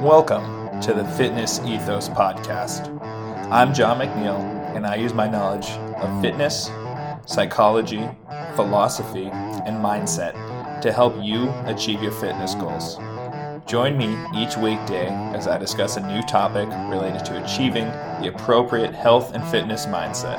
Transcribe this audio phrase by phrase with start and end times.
[0.00, 2.88] Welcome to the Fitness Ethos Podcast.
[3.50, 4.38] I'm John McNeil,
[4.76, 6.70] and I use my knowledge of fitness,
[7.26, 8.08] psychology,
[8.54, 12.98] philosophy, and mindset to help you achieve your fitness goals.
[13.68, 17.84] Join me each weekday as I discuss a new topic related to achieving
[18.18, 20.38] the appropriate health and fitness mindset.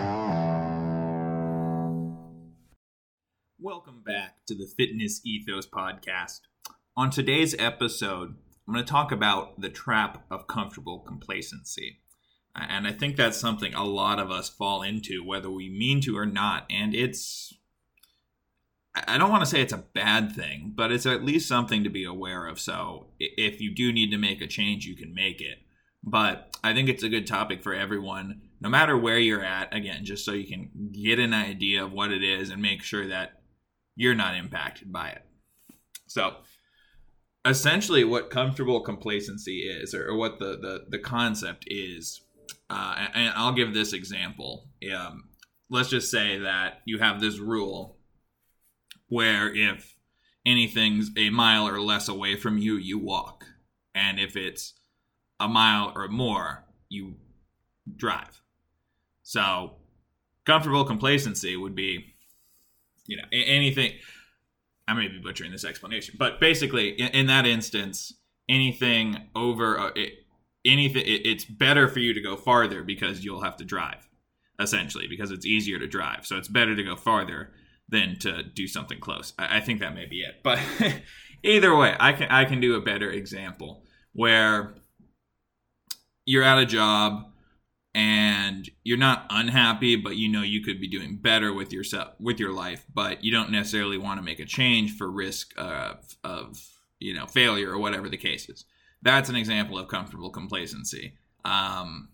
[3.59, 6.39] Welcome back to the Fitness Ethos Podcast.
[6.97, 8.29] On today's episode,
[8.67, 11.99] I'm going to talk about the trap of comfortable complacency.
[12.55, 16.17] And I think that's something a lot of us fall into, whether we mean to
[16.17, 16.65] or not.
[16.71, 17.53] And it's,
[18.95, 21.89] I don't want to say it's a bad thing, but it's at least something to
[21.89, 22.59] be aware of.
[22.59, 25.59] So if you do need to make a change, you can make it.
[26.03, 30.05] But I think it's a good topic for everyone, no matter where you're at, again,
[30.05, 33.41] just so you can get an idea of what it is and make sure that
[33.95, 35.23] you're not impacted by it.
[36.07, 36.37] So,
[37.45, 42.21] essentially what comfortable complacency is or, what the, the, the concept is
[42.69, 45.29] uh, and, i'll give this example um,
[45.69, 47.97] let's just say that you have this rule
[49.09, 49.95] where if
[50.45, 53.45] anything's a mile or less away from you you walk
[53.93, 54.73] and if it's
[55.39, 57.15] a mile or more you
[57.95, 58.41] drive
[59.23, 59.73] so
[60.45, 62.15] comfortable complacency would be
[63.05, 63.93] you know anything
[64.89, 68.11] I may be butchering this explanation, but basically, in, in that instance,
[68.49, 70.13] anything over uh, it,
[70.65, 74.09] anything, it, it's better for you to go farther because you'll have to drive,
[74.59, 76.25] essentially, because it's easier to drive.
[76.25, 77.51] So it's better to go farther
[77.89, 79.33] than to do something close.
[79.37, 80.59] I, I think that may be it, but
[81.43, 83.83] either way, I can I can do a better example
[84.13, 84.75] where
[86.25, 87.25] you're at a job
[87.95, 92.39] and you're not unhappy but you know you could be doing better with yourself with
[92.39, 96.63] your life but you don't necessarily want to make a change for risk of, of
[96.99, 98.65] you know failure or whatever the case is.
[99.01, 101.13] That's an example of comfortable complacency.
[101.45, 102.09] Um,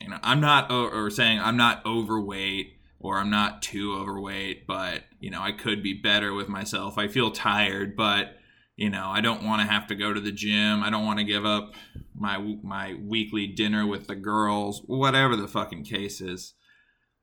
[0.00, 5.02] you know i'm not or saying i'm not overweight or i'm not too overweight but
[5.20, 6.98] you know i could be better with myself.
[6.98, 8.36] I feel tired but
[8.76, 10.82] you know i don't want to have to go to the gym.
[10.82, 11.74] I don't want to give up
[12.14, 16.54] my my weekly dinner with the girls whatever the fucking case is.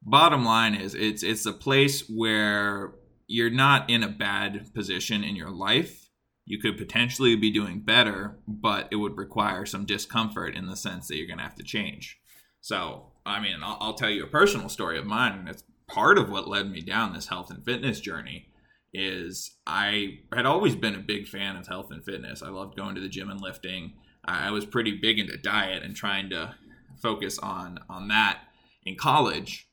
[0.02, 2.94] Bottom line is it's it's a place where
[3.28, 6.10] you're not in a bad position in your life.
[6.46, 11.08] You could potentially be doing better but it would require some discomfort in the sense
[11.08, 12.20] that you're going to have to change.
[12.60, 16.30] So i mean I'll, I'll tell you a personal story of mine it's part of
[16.30, 18.48] what led me down this health and fitness journey
[18.94, 22.44] is I had always been a big fan of health and fitness.
[22.44, 23.94] I loved going to the gym and lifting.
[24.24, 26.56] I was pretty big into diet and trying to
[27.02, 28.42] focus on on that
[28.86, 29.68] in college.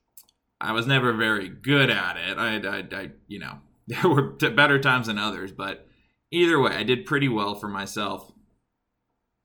[0.61, 2.39] I was never very good at it.
[2.39, 5.87] I, I, I you know, there were better times than others, but
[6.31, 8.33] either way, I did pretty well for myself.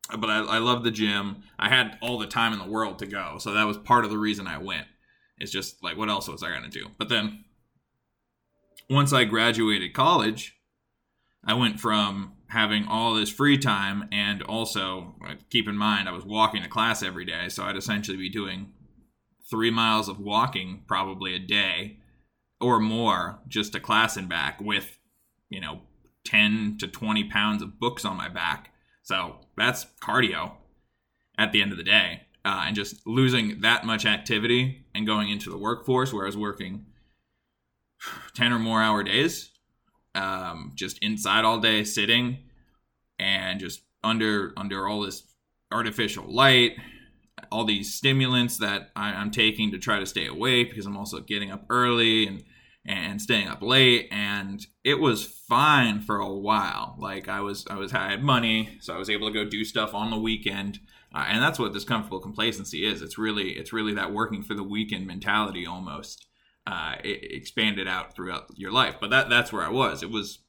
[0.09, 1.43] But I, I loved the gym.
[1.57, 4.11] I had all the time in the world to go, so that was part of
[4.11, 4.85] the reason I went.
[5.38, 6.88] It's just like, what else was I going to do?
[6.97, 7.43] But then
[8.89, 10.55] once I graduated college,
[11.43, 15.16] I went from having all this free time and also
[15.49, 18.72] keep in mind I was walking to class every day, so I'd essentially be doing
[19.49, 21.97] three miles of walking probably a day
[22.59, 24.97] or more just to class and back with,
[25.49, 25.81] you know,
[26.25, 28.72] 10 to 20 pounds of books on my back.
[29.05, 30.53] So that's cardio
[31.38, 32.23] at the end of the day.
[32.43, 36.38] Uh, and just losing that much activity and going into the workforce where I was
[36.38, 36.88] working
[38.35, 39.51] 10 or more hour days,
[40.16, 42.39] um, just inside all day sitting
[43.17, 45.23] and just under under all this
[45.72, 46.73] artificial light,
[47.51, 51.19] all these stimulants that I, am taking to try to stay awake because I'm also
[51.19, 52.43] getting up early and
[52.85, 57.75] and staying up late and it was fine for a while like i was i
[57.75, 60.79] was I had money so i was able to go do stuff on the weekend
[61.13, 64.53] uh, and that's what this comfortable complacency is it's really it's really that working for
[64.53, 66.28] the weekend mentality almost
[66.67, 68.96] uh, expanded out throughout your life.
[68.99, 70.03] But that that's where I was.
[70.03, 70.40] It was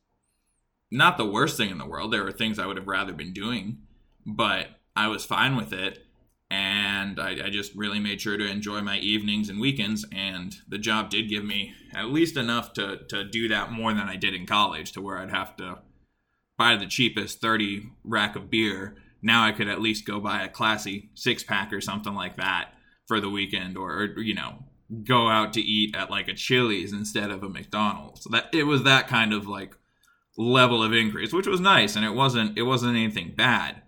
[0.91, 2.13] not the worst thing in the world.
[2.13, 3.79] There were things I would have rather been doing,
[4.25, 6.06] but I was fine with it.
[6.51, 10.05] And I, I just really made sure to enjoy my evenings and weekends.
[10.13, 14.09] And the job did give me at least enough to, to do that more than
[14.09, 15.79] I did in college, to where I'd have to
[16.57, 18.97] buy the cheapest 30 rack of beer.
[19.23, 22.71] Now I could at least go buy a classy six pack or something like that
[23.07, 24.65] for the weekend or, or you know,
[25.05, 28.23] go out to eat at like a Chili's instead of a McDonald's.
[28.23, 29.75] So that it was that kind of like
[30.37, 33.83] level of increase, which was nice and it wasn't it wasn't anything bad.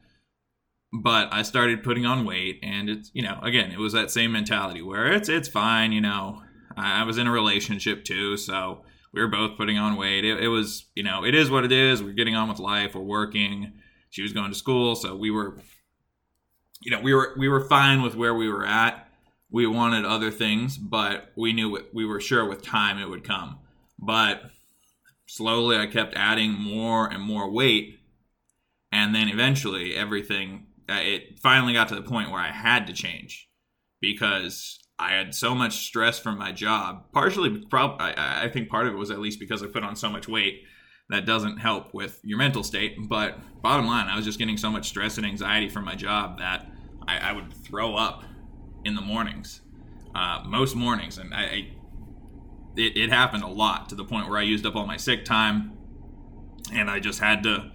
[0.93, 4.32] But I started putting on weight, and it's you know again it was that same
[4.32, 5.93] mentality where it's it's fine.
[5.93, 6.43] You know,
[6.76, 10.25] I, I was in a relationship too, so we were both putting on weight.
[10.25, 12.02] It, it was you know it is what it is.
[12.02, 12.94] We're getting on with life.
[12.94, 13.73] We're working.
[14.11, 15.58] She was going to school, so we were
[16.81, 19.06] you know we were we were fine with where we were at.
[19.50, 23.58] We wanted other things, but we knew we were sure with time it would come.
[23.99, 24.43] But
[25.26, 27.99] slowly, I kept adding more and more weight,
[28.93, 33.49] and then eventually everything it finally got to the point where I had to change
[34.00, 37.12] because I had so much stress from my job.
[37.12, 39.96] Partially, prob- I, I think part of it was at least because I put on
[39.96, 40.62] so much weight.
[41.11, 42.96] That doesn't help with your mental state.
[43.08, 46.38] But bottom line, I was just getting so much stress and anxiety from my job
[46.38, 46.70] that
[47.06, 48.25] I, I would throw up
[48.85, 49.62] in the mornings,
[50.14, 51.73] uh, most mornings, and I, I
[52.76, 55.25] it, it happened a lot to the point where I used up all my sick
[55.25, 55.79] time,
[56.73, 57.73] and I just had to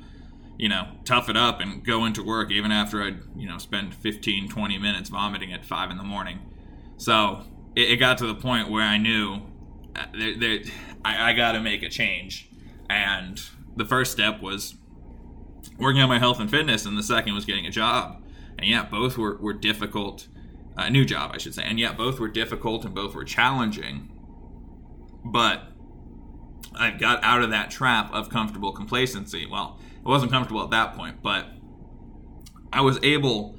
[0.58, 3.94] you know, tough it up and go into work even after I'd, you know, spend
[3.96, 6.40] 15, 20 minutes vomiting at 5 in the morning.
[6.98, 7.44] So
[7.76, 9.42] it, it got to the point where I knew
[9.96, 10.60] uh, there,
[11.04, 12.50] I, I got to make a change.
[12.90, 13.42] And
[13.76, 14.76] the first step was
[15.80, 18.24] working on my health and fitness, and the second was getting a job.
[18.58, 20.28] And yeah, both were, were difficult,
[20.78, 21.64] a uh, new job, I should say.
[21.64, 24.10] And yeah, both were difficult and both were challenging.
[25.26, 25.64] But
[26.76, 29.46] I've got out of that trap of comfortable complacency.
[29.46, 31.48] Well, I wasn't comfortable at that point, but
[32.72, 33.58] I was able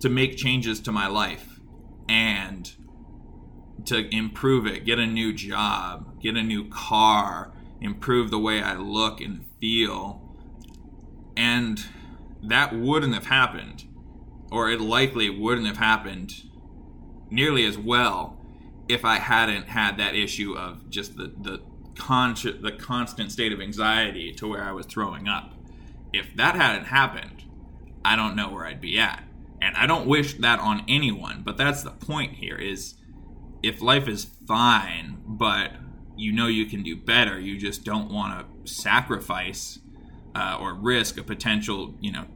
[0.00, 1.60] to make changes to my life
[2.08, 2.72] and
[3.86, 8.74] to improve it, get a new job, get a new car, improve the way I
[8.74, 10.20] look and feel.
[11.36, 11.84] And
[12.42, 13.84] that wouldn't have happened,
[14.50, 16.42] or it likely wouldn't have happened
[17.30, 18.38] nearly as well
[18.88, 21.62] if I hadn't had that issue of just the, the,
[21.96, 25.54] conscious, the constant state of anxiety to where I was throwing up
[26.12, 27.44] if that hadn't happened,
[28.04, 29.24] I don't know where I'd be at.
[29.60, 32.94] And I don't wish that on anyone, but that's the point here is
[33.62, 35.72] if life is fine, but
[36.16, 39.78] you know you can do better, you just don't want to sacrifice
[40.34, 42.26] uh, or risk a potential, you know,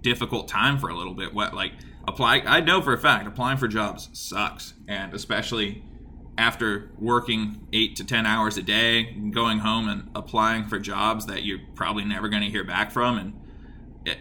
[0.00, 1.34] difficult time for a little bit.
[1.34, 1.72] What like
[2.06, 2.42] apply?
[2.46, 5.84] I know for a fact applying for jobs sucks, and especially
[6.38, 11.42] after working eight to 10 hours a day, going home and applying for jobs that
[11.44, 13.18] you're probably never going to hear back from.
[13.18, 13.40] And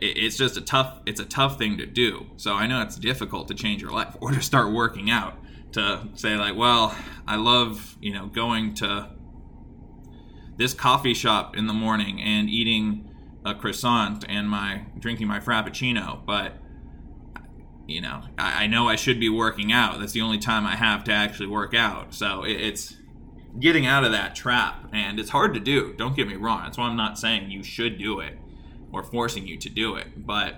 [0.02, 2.28] it's just a tough, it's a tough thing to do.
[2.38, 5.36] So I know it's difficult to change your life or to start working out
[5.74, 6.96] to say like, well,
[7.28, 9.10] I love, you know, going to
[10.58, 13.10] this coffee shop in the morning and eating
[13.46, 16.58] a croissant and my drinking my frappuccino, but
[17.90, 20.00] you know, I, I, know I should be working out.
[20.00, 22.14] That's the only time I have to actually work out.
[22.14, 22.96] So it, it's
[23.60, 25.94] getting out of that trap, and it's hard to do.
[25.94, 26.64] Don't get me wrong.
[26.64, 28.38] That's why I'm not saying you should do it
[28.92, 30.26] or forcing you to do it.
[30.26, 30.56] But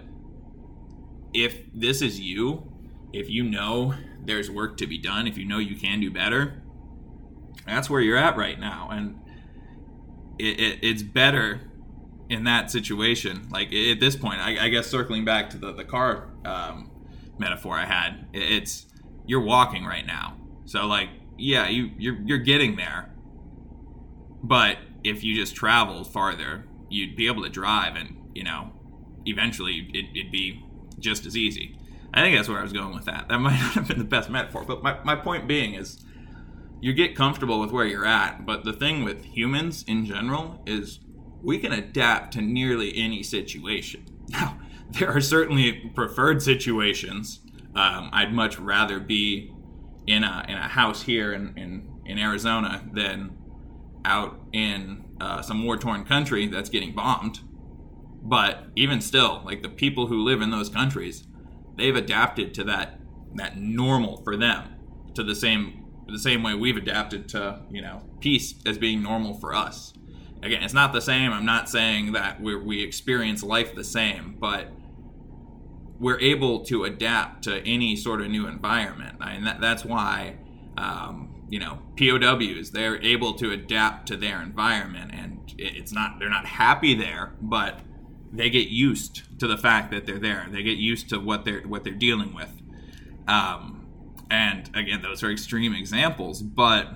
[1.33, 2.71] if this is you,
[3.13, 3.93] if you know
[4.23, 6.61] there's work to be done, if you know you can do better,
[7.65, 9.19] that's where you're at right now, and
[10.39, 11.61] it, it, it's better
[12.29, 13.47] in that situation.
[13.51, 16.90] Like at this point, I, I guess circling back to the the car um,
[17.37, 18.27] metaphor I had.
[18.33, 18.85] It's
[19.25, 20.37] you're walking right now.
[20.65, 23.11] So like, yeah, you you're you're getting there.
[24.43, 28.71] But if you just traveled farther, you'd be able to drive and, you know,
[29.25, 30.63] eventually it, it'd be
[30.99, 31.77] just as easy.
[32.13, 33.29] I think that's where I was going with that.
[33.29, 36.03] That might not have been the best metaphor, but my, my point being is
[36.81, 38.45] you get comfortable with where you're at.
[38.45, 40.99] But the thing with humans in general is
[41.41, 44.05] we can adapt to nearly any situation.
[44.99, 47.39] There are certainly preferred situations.
[47.75, 49.53] Um, I'd much rather be
[50.05, 53.37] in a in a house here in in, in Arizona than
[54.03, 57.39] out in uh, some war torn country that's getting bombed.
[58.23, 61.23] But even still, like the people who live in those countries,
[61.77, 62.99] they've adapted to that
[63.35, 64.75] that normal for them
[65.15, 69.33] to the same the same way we've adapted to you know peace as being normal
[69.35, 69.93] for us.
[70.43, 71.31] Again, it's not the same.
[71.31, 74.67] I'm not saying that we we experience life the same, but
[76.01, 79.15] we're able to adapt to any sort of new environment.
[79.21, 80.35] I and mean, that, that's why,
[80.75, 86.29] um, you know, POWs they're able to adapt to their environment, and it's not they're
[86.29, 87.81] not happy there, but
[88.33, 90.47] they get used to the fact that they're there.
[90.49, 92.49] They get used to what they're what they're dealing with.
[93.27, 93.87] Um,
[94.31, 96.87] and again, those are extreme examples, but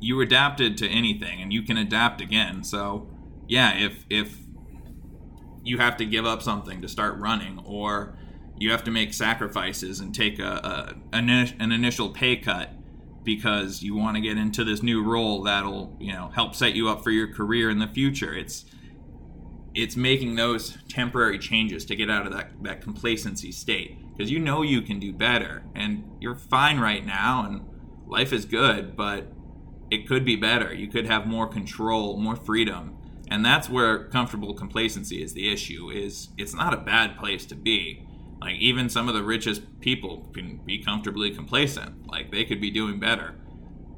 [0.00, 2.64] you adapted to anything, and you can adapt again.
[2.64, 3.06] So,
[3.46, 4.38] yeah, if if
[5.62, 8.16] you have to give up something to start running, or
[8.60, 11.28] you have to make sacrifices and take a, a an,
[11.72, 12.70] initial pay cut
[13.24, 16.88] because you want to get into this new role that'll you know help set you
[16.88, 18.64] up for your career in the future it's
[19.74, 24.38] it's making those temporary changes to get out of that, that complacency state because you
[24.38, 27.64] know you can do better and you're fine right now and
[28.10, 29.28] life is good, but
[29.90, 30.74] it could be better.
[30.74, 32.96] You could have more control, more freedom.
[33.30, 37.54] And that's where comfortable complacency is the issue is it's not a bad place to
[37.54, 38.04] be.
[38.40, 42.06] Like even some of the richest people can be comfortably complacent.
[42.06, 43.34] Like they could be doing better.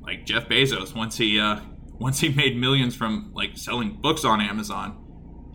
[0.02, 1.60] Like Jeff Bezos once he uh
[1.98, 4.98] once he made millions from like selling books on Amazon,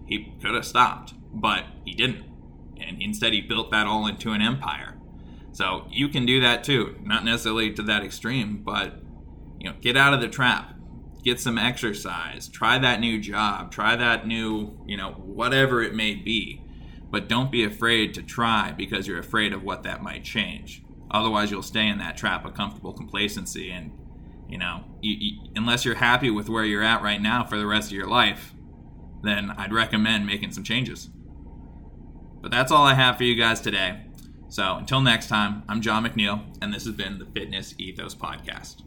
[0.08, 2.24] he could have stopped, but he didn't.
[2.80, 4.98] And instead, he built that all into an empire.
[5.52, 6.96] So you can do that too.
[7.02, 9.02] Not necessarily to that extreme, but
[9.60, 10.76] you know, get out of the trap.
[11.24, 12.48] Get some exercise.
[12.48, 13.72] Try that new job.
[13.72, 16.62] Try that new, you know, whatever it may be.
[17.10, 20.84] But don't be afraid to try because you're afraid of what that might change.
[21.10, 23.72] Otherwise, you'll stay in that trap of comfortable complacency.
[23.72, 23.92] And,
[24.50, 27.66] you know, you, you, unless you're happy with where you're at right now for the
[27.66, 28.54] rest of your life,
[29.24, 31.10] then I'd recommend making some changes.
[32.42, 34.02] But that's all I have for you guys today.
[34.50, 38.87] So until next time, I'm John McNeil, and this has been the Fitness Ethos Podcast.